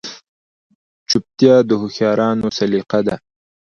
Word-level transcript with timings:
چوپتیا، 1.09 1.55
د 1.69 1.69
هوښیارانو 1.81 2.47
سلیقه 2.57 2.99
ده. 3.07 3.15